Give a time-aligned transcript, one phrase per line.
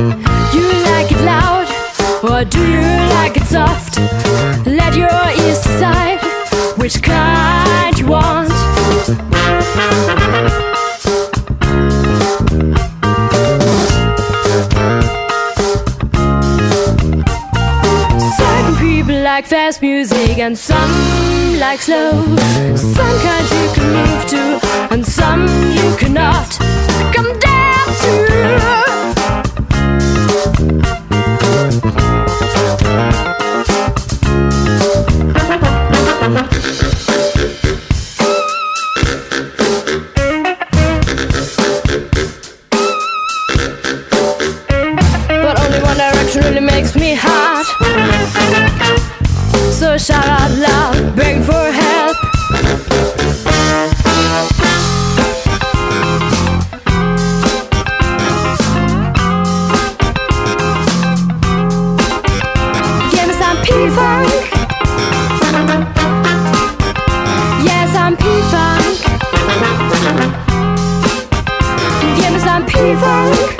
[0.00, 1.68] You like it loud,
[2.24, 2.80] or do you
[3.16, 3.98] like it soft?
[4.66, 5.10] Let your
[5.44, 6.20] ears decide
[6.78, 8.50] which kind you want.
[18.38, 20.90] Certain people like fast music, and some
[21.58, 22.24] like slow.
[72.62, 73.59] I'm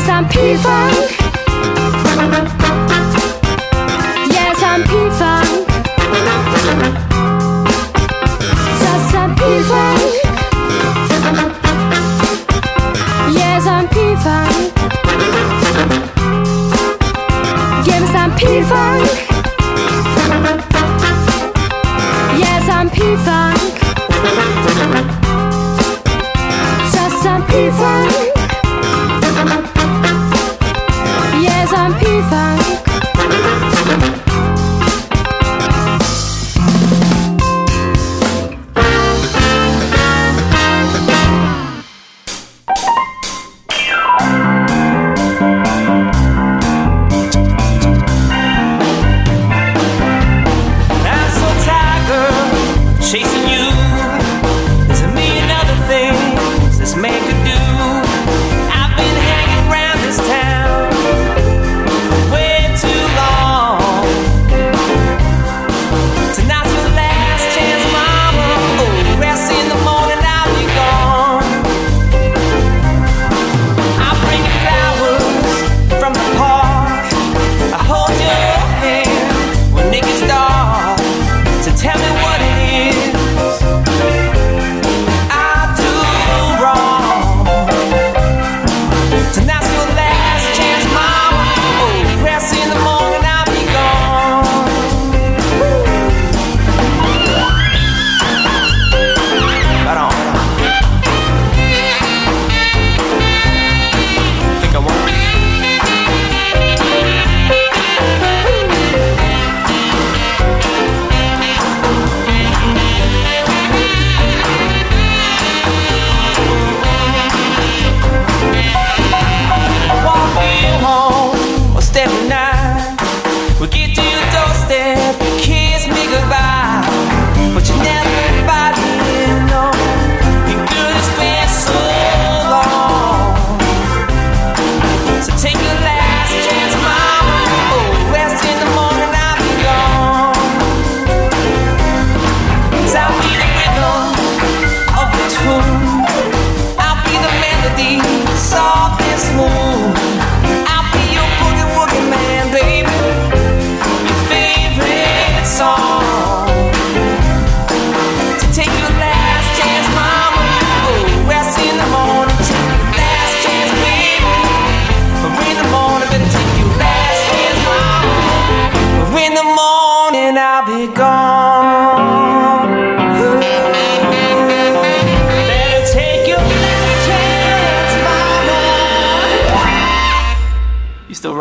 [0.00, 1.19] 三披风。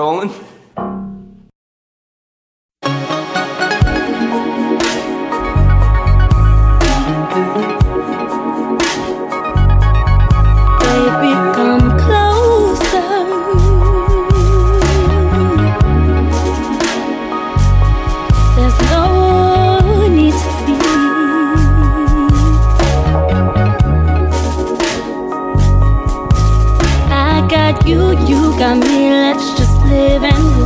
[0.09, 0.48] Nolan.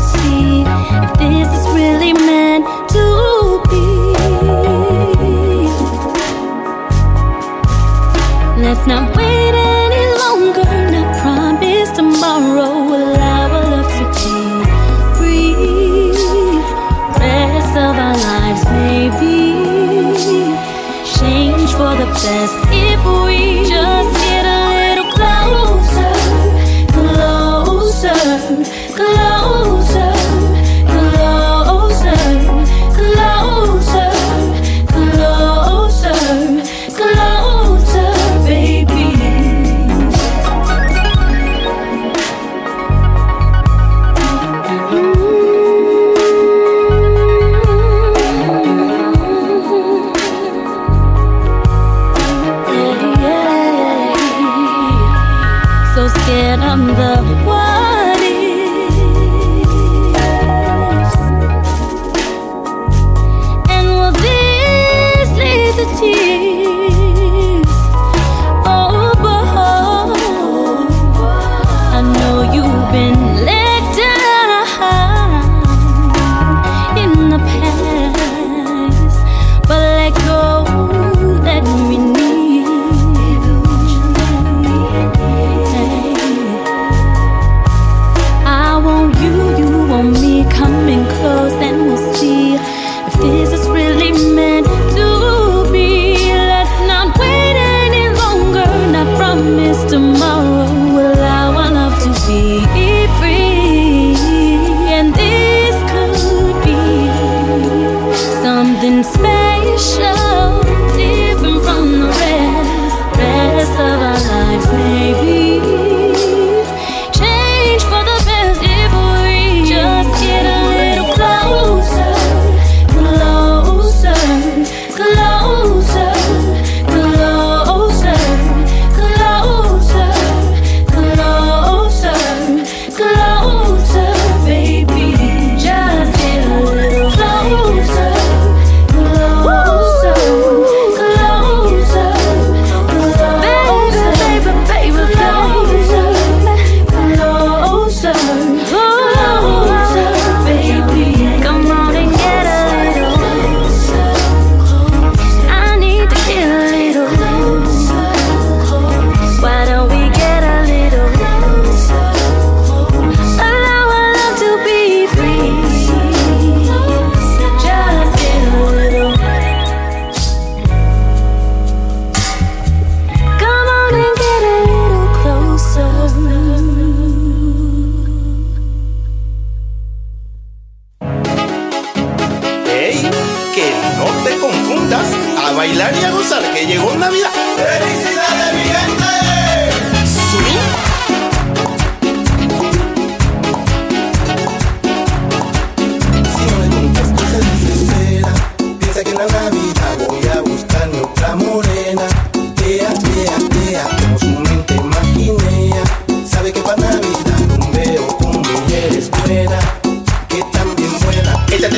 [0.03, 0.63] see
[1.03, 2.65] if this is really meant
[2.95, 3.05] to
[3.69, 3.85] be.
[8.61, 9.15] Let's not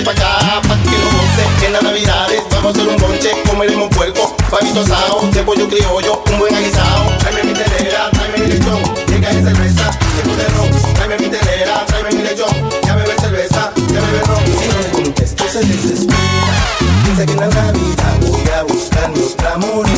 [0.03, 1.65] pa' acá, pa' que lo goce.
[1.65, 6.23] En las navidades vamos a hacer un ponche, comeremos puerco, paguito asado, de pollo criollo,
[6.31, 7.17] un buen aguisado.
[7.19, 10.93] Tráeme mi telera, tráeme mi lechón, llega de cerveza, tiempo de ron.
[10.93, 14.43] Tráeme mi telera, tráeme mi lechón, ya bebe cerveza, ya bebe ron.
[14.59, 16.57] Si no le contesto se desespera,
[17.03, 19.94] piensa que en la Navidad voy a buscar mi otra morir.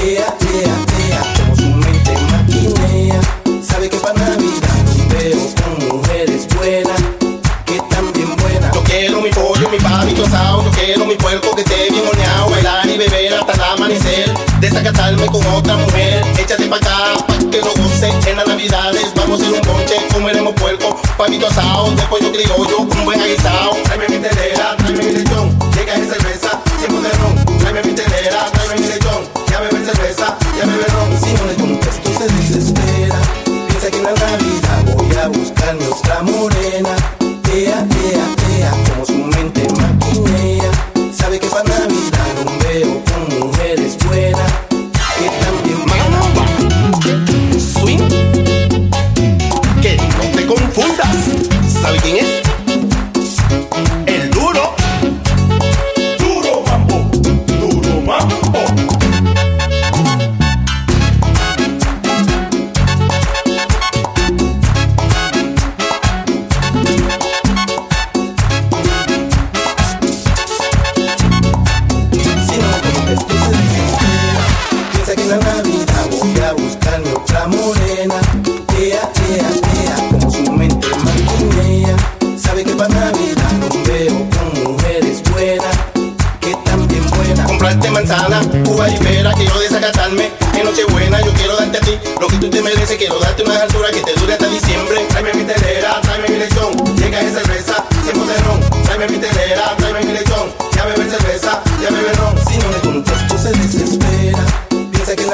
[0.00, 1.22] tea, tea, tea.
[1.76, 3.20] Mente maquinea.
[3.62, 7.00] Sabe que Navidad veo con mujeres buenas,
[7.66, 8.74] que también buenas.
[8.74, 10.62] No quiero mi pollo, mi pavito asado.
[10.62, 12.50] No quiero mi puerco que esté bien oleado.
[12.50, 14.34] Bailar y beber hasta el amanecer.
[14.60, 16.24] Desacatarme con otra mujer.
[16.38, 18.10] Échate pa' acá, pa' que lo goce.
[18.26, 19.96] En las Navidades vamos en un ponche.
[20.12, 21.90] Comeremos puerco, pavito asado.
[21.92, 23.72] Después yo criollo, un buen aguisado.
[23.84, 24.06] Tráeme
[35.70, 36.69] años la muré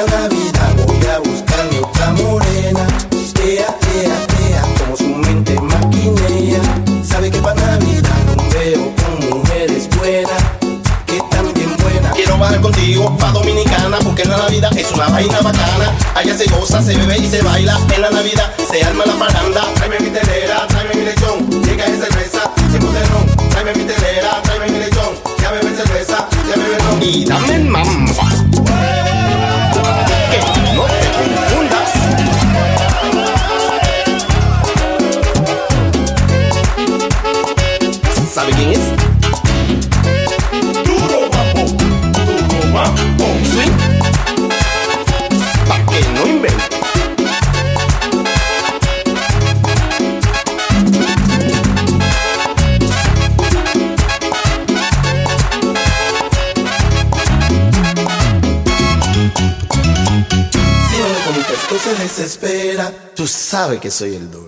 [0.06, 2.86] Voy a buscar mi otra morena.
[3.34, 6.60] Vea, vea, vea, como su mente maquinilla.
[7.02, 8.08] ¿Sabe que pa' la vida?
[8.26, 10.28] No veo como eres buena.
[11.06, 12.10] que también buena.
[12.12, 13.98] Quiero bajar contigo pa' dominicana.
[14.04, 15.92] Porque en la Navidad es una vaina bacana.
[16.14, 17.76] Allá se goza, se bebe y se baila.
[17.94, 19.62] En la Navidad se arma la paranda.
[19.74, 21.50] Traeme mi telera, traeme mi lechón.
[21.62, 23.48] Llega mi cerveza, tengo ron.
[23.50, 25.14] Traeme mi telera, traeme mi lechón.
[25.40, 27.02] Ya bebe mi cerveza, ya bebe el ron.
[27.02, 28.45] Y dame mamba.
[63.56, 64.45] sabe que soy el duro.